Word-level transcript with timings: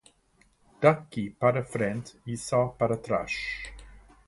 Daqui 0.81 1.29
para 1.29 1.63
frente 1.63 2.19
é 2.27 2.35
só 2.35 2.69
para 2.69 2.97
trás. 2.97 3.33